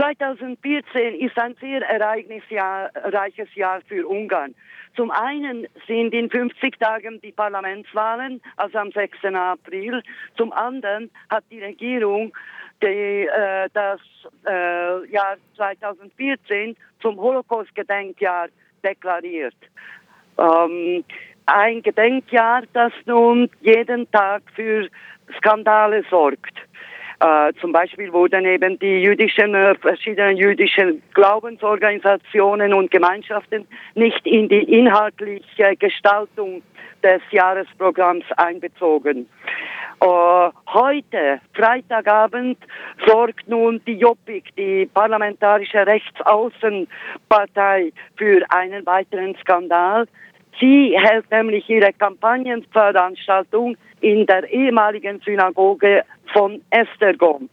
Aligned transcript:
2014 0.00 1.14
ist 1.20 1.38
ein 1.38 1.54
sehr 1.60 1.82
ereignisreiches 1.82 3.54
Jahr 3.54 3.82
für 3.86 4.08
Ungarn. 4.08 4.54
Zum 4.96 5.10
einen 5.10 5.66
sind 5.86 6.14
in 6.14 6.30
50 6.30 6.78
Tagen 6.78 7.20
die 7.20 7.32
Parlamentswahlen, 7.32 8.40
also 8.56 8.78
am 8.78 8.90
6. 8.92 9.22
April. 9.34 10.02
Zum 10.38 10.54
anderen 10.54 11.10
hat 11.28 11.44
die 11.50 11.60
Regierung 11.62 12.32
die, 12.82 13.26
äh, 13.26 13.68
das 13.74 14.00
äh, 14.46 15.06
Jahr 15.10 15.36
2014 15.56 16.76
zum 17.02 17.20
Holocaust-Gedenkjahr 17.20 18.48
deklariert. 18.82 19.56
Ähm, 20.38 21.04
ein 21.44 21.82
Gedenkjahr, 21.82 22.62
das 22.72 22.92
nun 23.04 23.50
jeden 23.60 24.10
Tag 24.12 24.44
für 24.54 24.88
Skandale 25.36 26.04
sorgt. 26.08 26.69
Äh, 27.20 27.52
zum 27.60 27.72
Beispiel 27.72 28.12
wurden 28.12 28.44
eben 28.46 28.78
die 28.78 29.02
jüdischen, 29.02 29.54
äh, 29.54 29.74
verschiedenen 29.74 30.38
jüdischen 30.38 31.02
Glaubensorganisationen 31.12 32.72
und 32.72 32.90
Gemeinschaften 32.90 33.68
nicht 33.94 34.26
in 34.26 34.48
die 34.48 34.62
inhaltliche 34.62 35.76
Gestaltung 35.78 36.62
des 37.02 37.20
Jahresprogramms 37.30 38.24
einbezogen. 38.38 39.28
Uh, 40.02 40.50
heute, 40.72 41.42
Freitagabend, 41.52 42.56
sorgt 43.06 43.46
nun 43.46 43.82
die 43.86 43.98
Jobbik, 43.98 44.44
die 44.56 44.86
parlamentarische 44.86 45.86
Rechtsaußenpartei, 45.86 47.92
für 48.16 48.42
einen 48.48 48.86
weiteren 48.86 49.36
Skandal. 49.42 50.06
Sie 50.60 50.94
hält 50.96 51.30
nämlich 51.30 51.68
ihre 51.70 51.92
Kampagnenveranstaltung 51.94 53.76
in 54.00 54.26
der 54.26 54.48
ehemaligen 54.50 55.20
Synagoge 55.20 56.04
von 56.32 56.60
Estergom. 56.70 57.48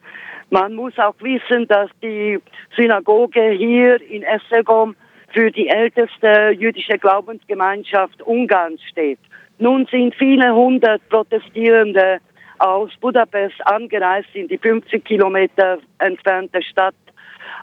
Man 0.50 0.76
muss 0.76 0.98
auch 1.00 1.16
wissen, 1.20 1.68
dass 1.68 1.90
die 2.02 2.40
Synagoge 2.76 3.52
hier 3.52 4.02
in 4.02 4.24
Estergom 4.24 4.96
für 5.30 5.52
die 5.52 5.70
älteste 5.70 6.52
jüdische 6.58 6.98
Glaubensgemeinschaft 6.98 8.22
Ungarns 8.22 8.82
steht. 8.84 9.20
Nun 9.60 9.86
sind 9.88 10.16
viele 10.16 10.54
hundert 10.54 11.08
Protestierende 11.10 12.20
aus 12.60 12.92
Budapest 13.00 13.56
angereist 13.66 14.30
in 14.34 14.48
die 14.48 14.58
50 14.58 15.04
Kilometer 15.04 15.80
entfernte 16.00 16.62
Stadt 16.62 16.96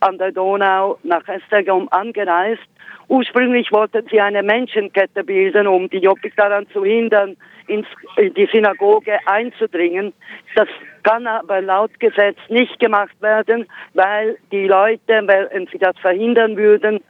an 0.00 0.18
der 0.18 0.32
Donau 0.32 0.98
nach 1.02 1.27
Esztergom 1.28 1.88
angereist. 1.90 2.62
Ursprünglich 3.08 3.70
wollten 3.70 4.06
sie 4.10 4.20
eine 4.20 4.42
Menschenkette 4.42 5.24
bilden, 5.24 5.66
um 5.66 5.91
die 5.91 5.98
Jobbik 5.98 6.34
daran 6.36 6.66
zu 6.72 6.84
hindern, 6.84 7.36
in 7.66 7.84
die 8.16 8.48
Synagoge 8.52 9.18
einzudringen. 9.26 10.12
Das 10.54 10.68
kann 11.02 11.26
aber 11.26 11.60
laut 11.60 11.98
Gesetz 12.00 12.38
nicht 12.48 12.78
gemacht 12.78 13.14
werden, 13.20 13.66
weil 13.94 14.38
die 14.52 14.66
Leute, 14.66 15.22
wenn 15.26 15.66
sie 15.66 15.78
das 15.78 15.96
verhindern 15.98 16.56
würden, 16.56 17.00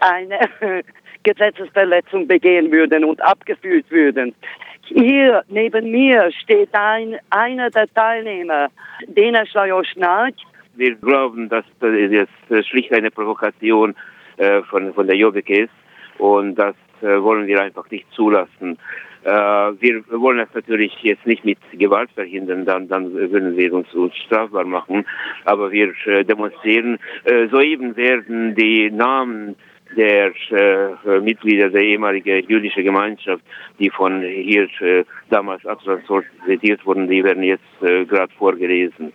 eine 0.00 0.38
Gesetzesverletzung 1.22 2.26
begehen 2.26 2.70
würden 2.70 3.04
und 3.04 3.22
abgeführt 3.22 3.90
würden. 3.90 4.34
Hier 4.82 5.42
neben 5.48 5.90
mir 5.90 6.30
steht 6.42 6.70
ein, 6.72 7.18
einer 7.30 7.70
der 7.70 7.92
Teilnehmer, 7.92 8.68
Dena 9.06 9.44
Schlajoschnark. 9.44 10.34
Wir 10.78 10.94
glauben, 10.94 11.48
dass 11.48 11.64
das 11.80 11.92
jetzt 11.92 12.68
schlicht 12.68 12.92
eine 12.92 13.10
Provokation 13.10 13.96
äh, 14.36 14.62
von, 14.62 14.94
von 14.94 15.08
der 15.08 15.16
Jobbik 15.16 15.50
ist 15.50 15.72
und 16.18 16.54
das 16.54 16.76
äh, 17.02 17.20
wollen 17.20 17.48
wir 17.48 17.60
einfach 17.60 17.90
nicht 17.90 18.06
zulassen. 18.12 18.78
Äh, 19.24 19.30
wir 19.30 20.04
wollen 20.08 20.38
das 20.38 20.54
natürlich 20.54 20.96
jetzt 21.02 21.26
nicht 21.26 21.44
mit 21.44 21.58
Gewalt 21.72 22.10
verhindern, 22.12 22.64
dann, 22.64 22.86
dann 22.86 23.12
würden 23.12 23.56
wir 23.56 23.72
uns, 23.72 23.92
uns 23.92 24.14
strafbar 24.18 24.66
machen, 24.66 25.04
aber 25.44 25.72
wir 25.72 25.92
äh, 26.06 26.24
demonstrieren. 26.24 27.00
Äh, 27.24 27.48
soeben 27.48 27.96
werden 27.96 28.54
die 28.54 28.88
Namen 28.88 29.56
der 29.96 30.32
äh, 30.52 31.18
Mitglieder 31.18 31.70
der 31.70 31.82
ehemaligen 31.82 32.48
jüdischen 32.48 32.84
Gemeinschaft, 32.84 33.42
die 33.80 33.90
von 33.90 34.22
hier 34.22 34.68
äh, 34.80 35.04
damals 35.28 35.66
abtransportiert 35.66 36.86
wurden, 36.86 37.08
die 37.08 37.24
werden 37.24 37.42
jetzt 37.42 37.82
äh, 37.82 38.04
gerade 38.04 38.32
vorgelesen. 38.34 39.12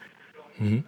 Mhm. 0.59 0.83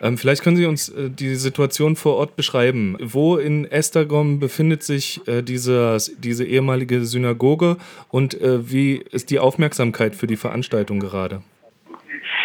Ähm, 0.00 0.18
vielleicht 0.18 0.42
können 0.42 0.56
Sie 0.56 0.66
uns 0.66 0.88
äh, 0.88 1.10
die 1.10 1.36
Situation 1.36 1.96
vor 1.96 2.16
Ort 2.16 2.36
beschreiben. 2.36 2.96
Wo 3.00 3.36
in 3.36 3.64
Estergom 3.64 4.38
befindet 4.38 4.82
sich 4.82 5.26
äh, 5.26 5.42
diese, 5.42 5.98
diese 6.18 6.44
ehemalige 6.44 7.04
Synagoge 7.04 7.76
und 8.08 8.40
äh, 8.40 8.70
wie 8.70 8.96
ist 8.96 9.30
die 9.30 9.38
Aufmerksamkeit 9.38 10.14
für 10.14 10.26
die 10.26 10.36
Veranstaltung 10.36 11.00
gerade? 11.00 11.42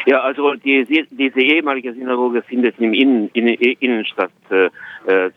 Ja, 0.06 0.22
also 0.22 0.54
die, 0.56 0.84
diese 1.12 1.42
ehemalige 1.42 1.94
Synagoge 1.94 2.42
findet 2.42 2.80
im 2.80 2.94
Innen, 2.94 3.30
in, 3.34 3.48
Innenstadt 3.48 4.32
äh, 4.50 4.70
äh, 5.08 5.30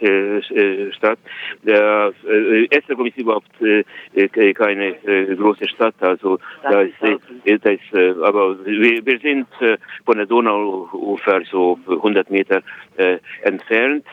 äh, 0.00 0.92
statt. 0.92 1.18
Der, 1.62 2.12
äh, 2.28 2.64
Esztergom 2.70 3.06
ist 3.06 3.16
überhaupt 3.16 3.50
äh, 3.60 3.84
äh, 4.14 4.52
keine 4.54 4.96
äh, 5.04 5.34
große 5.36 5.68
Stadt, 5.68 5.94
also 6.00 6.38
da 6.62 6.82
ist, 6.82 7.02
äh, 7.02 7.58
da 7.58 7.70
ist 7.70 7.92
äh, 7.92 8.14
aber 8.22 8.64
wir, 8.64 9.04
wir 9.04 9.18
sind 9.20 9.46
äh, 9.60 9.76
von 10.04 10.16
der 10.16 10.26
Donauufer 10.26 11.42
so 11.50 11.78
100 11.88 12.30
Meter 12.30 12.62
äh, 12.96 13.18
entfernt 13.42 14.04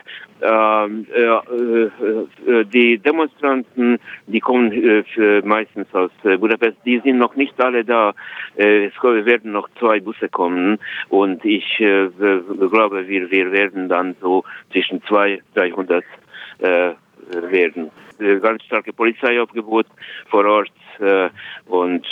die 2.72 2.98
Demonstranten, 2.98 3.98
die 4.26 4.40
kommen 4.40 4.72
äh, 4.72 5.42
meistens 5.42 5.86
aus 5.94 6.10
äh, 6.24 6.36
Budapest, 6.36 6.78
die 6.84 6.98
sind 7.00 7.18
noch 7.18 7.36
nicht 7.36 7.60
alle 7.62 7.84
da. 7.84 8.14
Äh, 8.56 8.86
es 8.86 9.02
werden 9.02 9.52
noch 9.52 9.68
zwei 9.78 10.00
Busse 10.00 10.28
kommen 10.28 10.78
und 11.08 11.44
ich 11.44 11.78
äh, 11.80 12.08
glaube, 12.70 13.06
wir, 13.08 13.30
wir 13.30 13.52
werden 13.52 13.88
dann 13.88 14.16
so 14.20 14.44
zwischen 14.72 15.02
200 15.04 15.40
300 15.54 16.04
werden. 16.60 17.90
Ganz 18.18 18.62
starke 18.64 18.92
Polizeiaufgebot 18.92 19.86
vor 20.28 20.44
Ort 20.44 20.72
und 21.66 22.06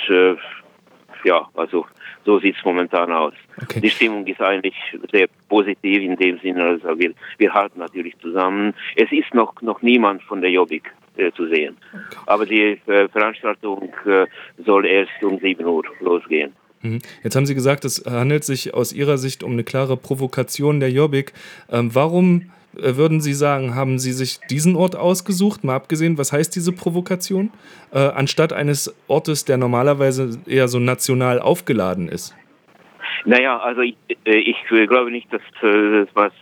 ja, 1.25 1.49
also 1.55 1.87
so 2.25 2.39
sieht 2.41 2.57
es 2.57 2.65
momentan 2.65 3.13
aus. 3.13 3.35
Okay. 3.63 3.81
Die 3.81 3.91
Stimmung 3.91 4.27
ist 4.27 4.41
eigentlich 4.41 4.75
sehr 5.11 5.29
positiv 5.49 6.03
in 6.03 6.17
dem 6.17 6.39
Sinne, 6.41 6.65
also 6.65 6.99
wir, 6.99 7.13
wir 7.39 7.53
halten 7.53 7.79
natürlich 7.79 8.17
zusammen. 8.19 8.75
Es 8.97 9.11
ist 9.13 9.33
noch, 9.35 9.61
noch 9.63 9.83
niemand 9.83 10.23
von 10.23 10.41
der 10.41 10.51
Jobbik 10.51 10.93
äh, 11.17 11.33
zu 11.33 11.49
sehen. 11.49 11.77
Okay. 11.93 12.17
Aber 12.27 12.47
die 12.47 12.81
äh, 12.87 13.09
Veranstaltung 13.09 13.93
äh, 14.07 14.27
soll 14.65 14.87
erst 14.87 15.23
um 15.23 15.39
7 15.39 15.65
Uhr 15.65 15.85
losgehen. 16.01 16.53
Mhm. 16.83 17.01
Jetzt 17.23 17.37
haben 17.37 17.47
Sie 17.47 17.55
gesagt, 17.55 17.85
es 17.85 18.05
handelt 18.07 18.45
sich 18.45 18.75
aus 18.75 18.93
Ihrer 18.93 19.19
Sicht 19.19 19.43
um 19.43 19.53
eine 19.53 19.65
klare 19.65 19.97
Provokation 19.97 20.81
der 20.81 20.91
Jobbik. 20.91 21.33
Ähm, 21.71 21.95
warum 21.95 22.51
würden 22.73 23.21
Sie 23.21 23.33
sagen, 23.33 23.75
haben 23.75 23.99
Sie 23.99 24.13
sich 24.13 24.41
diesen 24.51 24.77
Ort 24.77 24.97
ausgesucht, 24.97 25.65
mal 25.65 25.77
abgesehen, 25.77 26.19
was 26.19 26.33
heißt 26.33 26.55
diese 26.55 26.73
Provokation, 26.73 27.51
äh, 27.93 27.99
anstatt 27.99 28.53
eines 28.53 28.95
Ortes, 29.09 29.45
der 29.45 29.57
normalerweise 29.57 30.39
eher 30.47 30.69
so 30.69 30.79
national 30.79 31.41
aufgeladen 31.41 32.09
ist? 32.09 32.35
Naja, 33.25 33.59
also 33.59 33.81
ich, 33.83 33.97
äh, 34.25 34.37
ich 34.37 34.57
glaube 34.67 35.11
nicht, 35.11 35.33
dass 35.33 35.43
das 35.61 36.09
was 36.15 36.33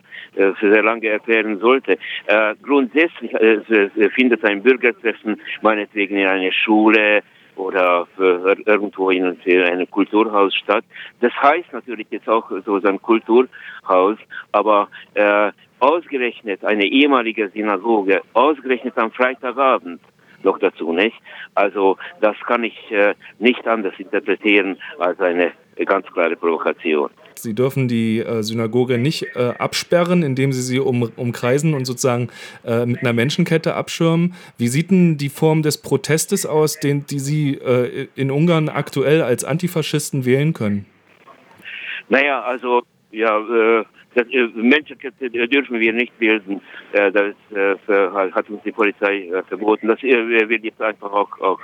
sehr 0.61 0.83
lange 0.83 1.07
erklären 1.07 1.59
sollte. 1.61 1.99
Äh, 2.27 2.55
grundsätzlich 2.63 3.33
äh, 3.33 3.89
findet 4.11 4.45
ein 4.45 4.63
Bürgertreffen 4.63 5.41
meinetwegen 5.63 6.19
in 6.19 6.27
einer 6.27 6.53
Schule 6.53 7.23
oder 7.57 8.07
irgendwo 8.67 9.09
in 9.09 9.25
einem 9.47 9.91
Kulturhaus 9.91 10.55
statt. 10.55 10.85
Das 11.23 11.33
heißt 11.41 11.73
natürlich 11.73 12.07
jetzt 12.11 12.29
auch 12.29 12.51
so 12.67 12.79
ein 12.83 13.01
Kulturhaus, 13.01 14.19
aber 14.53 14.89
äh, 15.15 15.53
ausgerechnet 15.81 16.65
eine 16.65 16.85
ehemalige 16.85 17.49
Synagoge, 17.51 18.23
ausgerechnet 18.33 18.97
am 18.97 19.11
Freitagabend 19.13 20.01
noch 20.43 20.59
dazu, 20.59 20.93
nicht? 20.93 21.17
Also 21.55 21.97
das 22.21 22.37
kann 22.47 22.65
ich 22.65 22.91
äh, 22.91 23.15
nicht 23.39 23.67
anders 23.67 23.95
interpretieren 23.99 24.79
als 24.99 25.21
eine 25.21 25.53
ganz 25.85 26.07
klare 26.07 26.37
Provokation. 26.37 27.11
Sie 27.35 27.55
dürfen 27.55 27.87
die 27.87 28.21
äh, 28.21 28.43
Synagoge 28.43 28.97
nicht 28.97 29.37
äh, 29.37 29.53
absperren, 29.59 30.23
indem 30.23 30.53
Sie 30.53 30.63
sie 30.63 30.81
um, 30.81 31.11
umkreisen 31.17 31.75
und 31.75 31.85
sozusagen 31.85 32.31
äh, 32.65 32.87
mit 32.87 33.01
einer 33.01 33.13
Menschenkette 33.13 33.75
abschirmen. 33.75 34.35
Wie 34.57 34.69
sieht 34.69 34.91
denn 34.91 35.19
die 35.19 35.29
Form 35.29 35.63
des 35.63 35.79
Protestes 35.83 36.47
aus, 36.47 36.81
den, 36.81 37.07
die 37.07 37.19
Sie 37.19 37.55
äh, 37.55 38.09
in 38.17 38.31
Ungarn 38.31 38.71
aktuell 38.71 39.21
als 39.23 39.45
Antifaschisten 39.45 40.25
wählen 40.25 40.55
können? 40.55 40.87
Naja, 42.09 42.41
also 42.43 42.83
ja, 43.11 43.39
äh, 43.39 43.85
das, 44.17 44.27
äh, 44.31 44.49
Menschenkette 44.55 45.31
dürfen 45.31 45.79
wir 45.79 45.93
nicht 45.93 46.19
bilden. 46.19 46.61
Äh, 46.93 47.13
das 47.13 47.35
äh, 47.55 47.77
hat 48.33 48.49
uns 48.49 48.63
die 48.65 48.73
Polizei 48.73 49.29
äh, 49.29 49.43
verboten. 49.43 49.89
Das 49.89 50.03
äh, 50.03 50.49
wird 50.49 50.65
jetzt 50.65 50.81
einfach 50.81 51.13
auch, 51.13 51.39
auch 51.41 51.61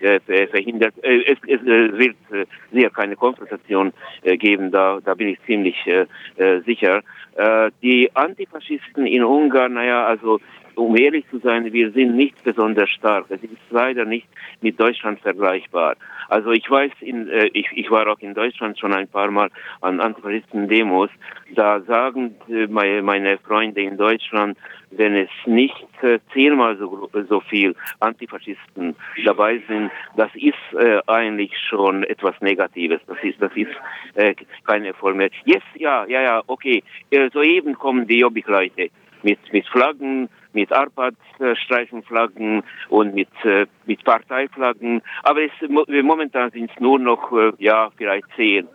äh, 0.00 0.20
verhindert. 0.46 0.94
Äh, 1.02 1.24
es, 1.32 1.38
es 1.46 1.64
wird 1.64 2.16
äh, 2.30 2.46
sicher 2.72 2.90
keine 2.90 3.16
Konfrontation 3.16 3.92
äh, 4.22 4.36
geben, 4.36 4.70
da, 4.70 5.00
da 5.04 5.14
bin 5.14 5.28
ich 5.28 5.38
ziemlich 5.44 5.76
äh, 5.86 6.06
äh, 6.36 6.60
sicher. 6.60 7.02
Äh, 7.36 7.70
die 7.82 8.10
Antifaschisten 8.14 9.06
in 9.06 9.24
Ungarn, 9.24 9.74
naja, 9.74 10.06
also 10.06 10.40
um 10.78 10.96
ehrlich 10.96 11.24
zu 11.30 11.38
sein, 11.38 11.72
wir 11.72 11.90
sind 11.90 12.16
nicht 12.16 12.42
besonders 12.44 12.88
stark. 12.90 13.26
Es 13.28 13.42
ist 13.42 13.56
leider 13.70 14.04
nicht 14.04 14.28
mit 14.60 14.80
Deutschland 14.80 15.20
vergleichbar. 15.20 15.96
Also 16.28 16.52
ich 16.52 16.70
weiß, 16.70 16.92
in, 17.00 17.28
äh, 17.28 17.46
ich, 17.52 17.66
ich 17.74 17.90
war 17.90 18.06
auch 18.06 18.20
in 18.20 18.34
Deutschland 18.34 18.78
schon 18.78 18.92
ein 18.92 19.08
paar 19.08 19.30
Mal 19.30 19.50
an 19.80 20.00
Antifaschisten-Demos. 20.00 21.10
Da 21.54 21.80
sagen 21.88 22.36
meine, 22.68 23.02
meine 23.02 23.38
Freunde 23.38 23.82
in 23.82 23.96
Deutschland, 23.96 24.56
wenn 24.90 25.14
es 25.16 25.30
nicht 25.46 25.86
äh, 26.02 26.18
zehnmal 26.32 26.76
so, 26.76 27.10
so 27.28 27.40
viel 27.40 27.74
Antifaschisten 28.00 28.94
dabei 29.24 29.60
sind, 29.66 29.90
das 30.16 30.30
ist 30.34 30.54
äh, 30.78 31.00
eigentlich 31.06 31.52
schon 31.68 32.04
etwas 32.04 32.34
Negatives. 32.40 33.00
Das 33.06 33.18
ist, 33.22 33.40
das 33.40 33.52
ist 33.56 33.70
äh, 34.14 34.34
kein 34.64 34.84
Erfolg 34.84 35.16
mehr. 35.16 35.30
Jetzt, 35.44 35.66
ja, 35.74 36.04
ja, 36.06 36.22
ja, 36.22 36.42
okay. 36.46 36.82
Äh, 37.10 37.30
soeben 37.32 37.74
kommen 37.74 38.06
die 38.06 38.18
Jobbik-Leute 38.18 38.90
mit, 39.22 39.38
mit 39.52 39.66
Flaggen, 39.68 40.28
mit 40.52 40.72
Arbeitsstreifenflaggen 40.72 42.62
und 42.88 43.14
mit, 43.14 43.28
äh, 43.44 43.66
mit 43.86 44.02
Parteiflaggen. 44.04 45.02
Aber 45.22 45.42
es, 45.42 45.52
momentan 45.68 46.50
sind 46.50 46.70
es 46.70 46.80
nur 46.80 46.98
noch, 46.98 47.32
äh, 47.32 47.52
ja, 47.58 47.90
vielleicht 47.96 48.26
zehn. 48.36 48.68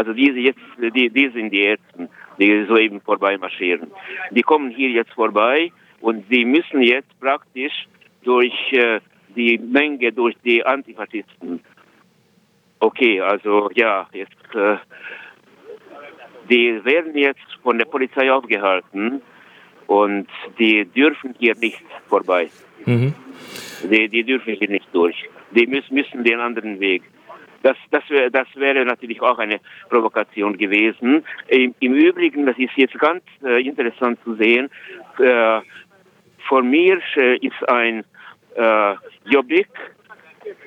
Also 0.00 0.14
diese 0.14 0.38
jetzt, 0.38 0.58
die, 0.78 1.10
die 1.10 1.28
sind 1.28 1.50
die 1.50 1.66
ersten, 1.66 2.08
die 2.38 2.64
soeben 2.64 3.02
vorbei 3.02 3.36
marschieren. 3.36 3.90
Die 4.30 4.40
kommen 4.40 4.70
hier 4.70 4.88
jetzt 4.88 5.12
vorbei 5.12 5.70
und 6.00 6.24
sie 6.30 6.46
müssen 6.46 6.80
jetzt 6.80 7.12
praktisch 7.20 7.86
durch 8.22 8.54
äh, 8.72 9.00
die 9.36 9.58
Menge, 9.58 10.10
durch 10.10 10.34
die 10.42 10.64
Antifaschisten. 10.64 11.60
Okay, 12.78 13.20
also 13.20 13.70
ja, 13.74 14.08
jetzt, 14.14 14.54
äh, 14.54 14.78
die 16.48 16.82
werden 16.82 17.14
jetzt 17.14 17.50
von 17.62 17.76
der 17.76 17.84
Polizei 17.84 18.32
aufgehalten 18.32 19.20
und 19.86 20.28
die 20.58 20.86
dürfen 20.86 21.34
hier 21.38 21.54
nicht 21.56 21.84
vorbei. 22.08 22.48
Mhm. 22.86 23.12
Die, 23.90 24.08
die 24.08 24.24
dürfen 24.24 24.54
hier 24.54 24.70
nicht 24.70 24.88
durch. 24.94 25.28
Die 25.50 25.66
müssen, 25.66 25.94
müssen 25.94 26.24
den 26.24 26.40
anderen 26.40 26.80
Weg. 26.80 27.02
Das, 27.62 27.76
das, 27.90 28.08
wär, 28.08 28.30
das 28.30 28.48
wäre 28.54 28.84
natürlich 28.84 29.20
auch 29.20 29.38
eine 29.38 29.60
Provokation 29.88 30.56
gewesen. 30.56 31.24
Im, 31.48 31.74
im 31.80 31.94
Übrigen, 31.94 32.46
das 32.46 32.56
ist 32.58 32.76
jetzt 32.76 32.98
ganz 32.98 33.22
äh, 33.44 33.62
interessant 33.62 34.18
zu 34.24 34.34
sehen, 34.36 34.70
äh, 35.18 35.60
vor 36.48 36.62
mir 36.62 37.00
äh, 37.16 37.36
ist 37.36 37.68
ein 37.68 38.04
äh, 38.56 38.94
Jobbik, 39.26 39.68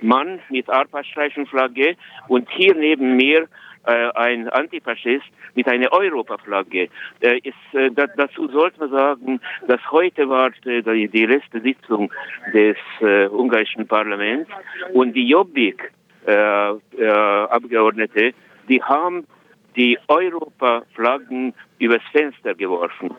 Mann 0.01 0.39
mit 0.49 0.69
Arbeitsstreifenflagge 0.69 1.95
und 2.27 2.49
hier 2.51 2.75
neben 2.75 3.15
mir 3.15 3.47
äh, 3.85 4.09
ein 4.15 4.47
Antifaschist 4.49 5.25
mit 5.55 5.67
einer 5.67 5.91
Europaflagge. 5.91 6.89
Äh, 7.19 7.39
ist, 7.39 7.55
äh, 7.73 7.91
da, 7.91 8.07
dazu 8.07 8.47
sollte 8.47 8.79
man 8.79 8.91
sagen, 8.91 9.41
dass 9.67 9.81
heute 9.91 10.29
war 10.29 10.51
äh, 10.65 10.81
die, 10.81 11.07
die 11.07 11.25
letzte 11.25 11.59
Sitzung 11.61 12.11
des 12.53 12.77
äh, 13.01 13.27
ungarischen 13.27 13.87
Parlaments 13.87 14.49
und 14.93 15.13
die 15.13 15.27
Jobbik 15.27 15.91
Abgeordnete, 16.25 18.33
die 18.69 18.81
haben 18.81 19.27
die 19.75 19.97
Europaflaggen 20.07 21.53
übers 21.79 22.01
Fenster 22.11 22.53
geworfen. 22.53 23.11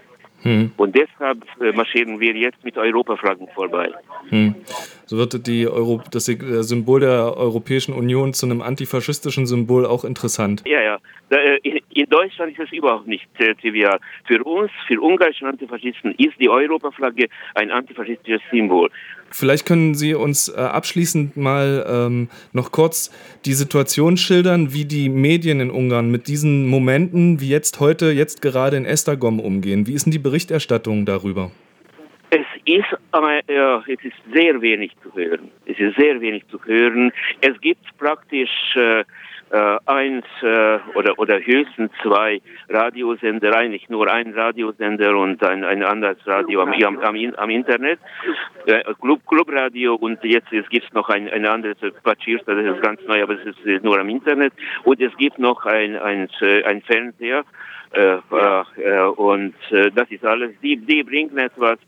Hm. 0.42 0.72
Und 0.76 0.94
deshalb 0.94 1.42
äh, 1.60 1.72
marschieren 1.72 2.20
wir 2.20 2.34
jetzt 2.34 2.62
mit 2.64 2.76
Europaflaggen 2.76 3.48
vorbei. 3.54 3.90
Hm. 4.28 4.54
So 5.06 5.18
wird 5.18 5.46
die 5.46 5.68
Euro, 5.68 6.02
das 6.10 6.26
Symbol 6.26 7.00
der 7.00 7.36
Europäischen 7.36 7.92
Union 7.92 8.32
zu 8.32 8.46
einem 8.46 8.62
antifaschistischen 8.62 9.46
Symbol 9.46 9.84
auch 9.86 10.04
interessant. 10.04 10.62
Ja, 10.66 10.82
ja. 10.82 10.98
Äh, 11.30 11.58
in 11.94 12.06
Deutschland 12.10 12.52
ist 12.52 12.66
es 12.66 12.72
überhaupt 12.72 13.06
nicht 13.06 13.26
trivial. 13.60 13.98
Für 14.26 14.42
uns, 14.44 14.70
für 14.86 15.00
ungarische 15.00 15.46
Antifaschisten, 15.46 16.12
ist 16.12 16.34
die 16.40 16.48
Europaflagge 16.48 17.28
ein 17.54 17.70
antifaschistisches 17.70 18.42
Symbol. 18.50 18.90
Vielleicht 19.30 19.66
können 19.66 19.94
Sie 19.94 20.14
uns 20.14 20.48
äh, 20.48 20.60
abschließend 20.60 21.36
mal 21.36 21.84
ähm, 21.88 22.28
noch 22.52 22.70
kurz 22.70 23.10
die 23.44 23.54
Situation 23.54 24.16
schildern, 24.16 24.72
wie 24.72 24.84
die 24.84 25.08
Medien 25.08 25.60
in 25.60 25.70
Ungarn 25.70 26.10
mit 26.10 26.28
diesen 26.28 26.66
Momenten, 26.68 27.40
wie 27.40 27.48
jetzt 27.48 27.80
heute, 27.80 28.12
jetzt 28.12 28.42
gerade 28.42 28.76
in 28.76 28.84
Esztergom 28.84 29.40
umgehen. 29.40 29.86
Wie 29.86 29.92
ist 29.92 30.06
denn 30.06 30.12
die 30.12 30.18
Berichterstattung 30.18 31.04
darüber? 31.04 31.50
Ist, 32.66 32.98
äh, 33.12 33.92
es 33.92 34.04
ist 34.04 34.16
sehr 34.32 34.60
wenig 34.60 34.92
zu 35.02 35.14
hören. 35.14 35.50
Es 35.66 35.78
ist 35.78 35.96
sehr 35.96 36.20
wenig 36.20 36.46
zu 36.48 36.58
hören. 36.64 37.12
Es 37.40 37.60
gibt 37.60 37.84
praktisch 37.98 38.76
äh, 38.76 39.04
äh, 39.54 39.78
eins 39.86 40.24
äh, 40.42 40.78
oder, 40.94 41.18
oder 41.18 41.38
höchstens 41.40 41.90
zwei 42.02 42.40
Radiosender, 42.68 43.54
eigentlich 43.54 43.88
nur 43.88 44.10
ein 44.10 44.32
Radiosender 44.32 45.16
und 45.16 45.42
ein, 45.44 45.62
ein 45.64 45.84
anderes 45.84 46.16
Radio 46.26 46.62
am, 46.62 46.72
am, 46.72 46.98
am, 46.98 47.34
am 47.36 47.50
Internet, 47.50 48.00
äh, 48.66 48.82
Club, 49.00 49.20
Clubradio 49.28 49.94
und 49.94 50.24
jetzt 50.24 50.52
es 50.52 50.68
gibt 50.70 50.92
noch 50.94 51.08
ein, 51.08 51.28
ein 51.28 51.46
anderes 51.46 51.76
Pachirsta, 52.02 52.54
das 52.54 52.74
ist 52.74 52.82
ganz 52.82 53.00
neu, 53.06 53.22
aber 53.22 53.34
es 53.34 53.56
ist 53.64 53.84
nur 53.84 53.98
am 54.00 54.08
Internet 54.08 54.52
und 54.84 55.00
es 55.00 55.16
gibt 55.18 55.38
noch 55.38 55.64
ein, 55.66 55.96
ein, 55.96 56.28
ein 56.40 56.82
Fernseher 56.82 57.44
äh, 57.92 58.16
äh, 58.16 59.02
und 59.02 59.54
äh, 59.70 59.90
das 59.94 60.10
ist 60.10 60.24
alles, 60.24 60.50
die, 60.62 60.76
die 60.78 61.04
bringen 61.04 61.38
etwas, 61.38 61.78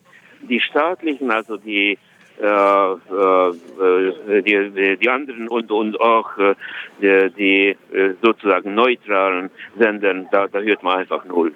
die 0.46 0.60
staatlichen, 0.60 1.30
also 1.30 1.56
die 1.56 1.98
äh, 2.38 2.92
äh, 2.92 4.42
die, 4.42 4.96
die 5.00 5.08
anderen 5.08 5.48
und, 5.48 5.70
und 5.70 5.98
auch 5.98 6.36
äh, 6.36 6.54
die, 7.00 7.30
die 7.38 7.76
sozusagen 8.22 8.74
neutralen 8.74 9.50
Sendern, 9.78 10.28
da, 10.30 10.46
da 10.46 10.60
hört 10.60 10.82
man 10.82 10.98
einfach 10.98 11.24
null. 11.24 11.54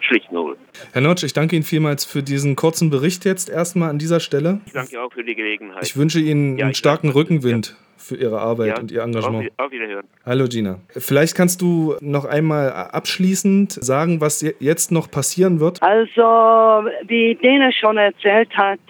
Schlicht 0.00 0.30
null. 0.30 0.56
Herr 0.92 1.00
Notsch, 1.00 1.24
ich 1.24 1.32
danke 1.32 1.56
Ihnen 1.56 1.64
vielmals 1.64 2.04
für 2.04 2.22
diesen 2.22 2.56
kurzen 2.56 2.90
Bericht 2.90 3.24
jetzt 3.24 3.48
erstmal 3.48 3.88
an 3.88 3.98
dieser 3.98 4.20
Stelle. 4.20 4.60
Ich 4.66 4.72
danke 4.72 5.00
auch 5.00 5.12
für 5.12 5.24
die 5.24 5.34
Gelegenheit. 5.34 5.82
Ich 5.82 5.96
wünsche 5.96 6.20
Ihnen 6.20 6.58
ja, 6.58 6.66
einen 6.66 6.74
starken 6.74 7.08
Rückenwind. 7.08 7.76
Ja 7.78 7.87
für 7.98 8.16
Ihre 8.16 8.40
Arbeit 8.40 8.68
ja, 8.68 8.78
und 8.78 8.90
Ihr 8.90 9.02
Engagement. 9.02 9.50
Auf, 9.56 9.66
auf 9.66 9.72
Wiederhören. 9.72 10.06
Hallo 10.24 10.46
Gina. 10.48 10.78
Vielleicht 10.90 11.36
kannst 11.36 11.60
du 11.60 11.96
noch 12.00 12.24
einmal 12.24 12.70
abschließend 12.72 13.72
sagen, 13.72 14.20
was 14.20 14.42
jetzt 14.60 14.92
noch 14.92 15.10
passieren 15.10 15.60
wird? 15.60 15.82
Also, 15.82 16.88
wie 17.06 17.34
Dena 17.42 17.70
schon 17.72 17.96
erzählt 17.98 18.56
hat, 18.56 18.80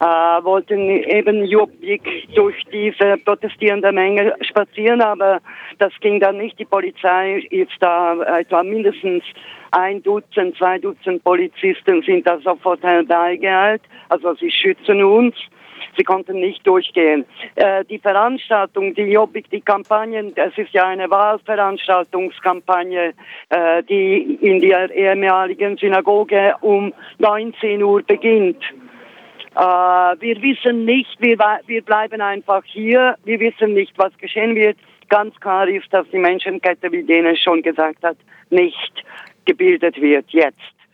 äh, 0.00 0.04
wollten 0.44 0.78
eben 0.88 1.44
Jobbik 1.44 2.02
durch 2.34 2.56
diese 2.72 3.16
protestierende 3.24 3.90
Menge 3.92 4.34
spazieren, 4.42 5.00
aber 5.00 5.40
das 5.78 5.92
ging 6.00 6.20
dann 6.20 6.38
nicht. 6.38 6.58
Die 6.58 6.64
Polizei 6.64 7.46
ist 7.50 7.72
da 7.80 8.38
etwa 8.38 8.62
mindestens 8.62 9.24
ein 9.72 10.02
Dutzend, 10.02 10.56
zwei 10.56 10.78
Dutzend 10.78 11.22
Polizisten 11.24 12.02
sind 12.02 12.26
da 12.26 12.38
sofort 12.38 12.82
herbeigeeilt. 12.82 13.82
Also 14.08 14.34
sie 14.34 14.50
schützen 14.50 15.02
uns. 15.02 15.34
Sie 15.98 16.04
konnten 16.04 16.38
nicht 16.38 16.64
durchgehen. 16.64 17.24
Äh, 17.56 17.84
die 17.84 17.98
Veranstaltung, 17.98 18.94
die 18.94 19.02
Jobbik, 19.02 19.50
die 19.50 19.60
Kampagnen, 19.60 20.32
es 20.36 20.56
ist 20.56 20.72
ja 20.72 20.86
eine 20.86 21.10
Wahlveranstaltungskampagne, 21.10 23.14
äh, 23.48 23.82
die 23.82 24.38
in 24.40 24.60
der 24.60 24.94
ehemaligen 24.94 25.76
Synagoge 25.76 26.54
um 26.60 26.94
19 27.18 27.82
Uhr 27.82 28.02
beginnt. 28.02 28.62
Äh, 29.56 29.60
wir 29.60 30.40
wissen 30.40 30.84
nicht, 30.84 31.16
wir, 31.18 31.36
wir 31.66 31.82
bleiben 31.82 32.20
einfach 32.20 32.62
hier. 32.64 33.16
Wir 33.24 33.40
wissen 33.40 33.74
nicht, 33.74 33.98
was 33.98 34.16
geschehen 34.18 34.54
wird. 34.54 34.76
Ganz 35.08 35.34
klar 35.40 35.66
ist, 35.66 35.92
dass 35.92 36.06
die 36.12 36.18
Menschenkette, 36.18 36.92
wie 36.92 37.02
Dene 37.02 37.36
schon 37.36 37.62
gesagt 37.62 38.04
hat, 38.04 38.18
nicht 38.50 39.04
gebildet 39.46 40.00
wird 40.00 40.30
jetzt. 40.30 40.77